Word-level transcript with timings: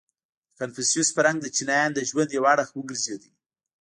•د 0.03 0.03
کنفوسیوس 0.59 1.09
فرهنګ 1.15 1.39
د 1.41 1.47
چینایانو 1.55 1.95
د 1.95 1.99
ژوند 2.09 2.29
یو 2.37 2.43
اړخ 2.53 2.67
وګرځېد. 2.73 3.21